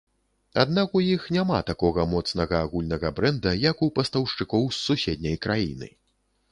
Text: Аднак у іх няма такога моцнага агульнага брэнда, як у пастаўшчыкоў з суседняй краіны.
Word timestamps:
Аднак 0.61 0.95
у 0.99 1.01
іх 1.15 1.27
няма 1.35 1.59
такога 1.69 2.05
моцнага 2.13 2.55
агульнага 2.69 3.13
брэнда, 3.21 3.51
як 3.69 3.77
у 3.89 3.93
пастаўшчыкоў 4.01 4.69
з 4.75 4.85
суседняй 4.89 5.37
краіны. 5.47 5.97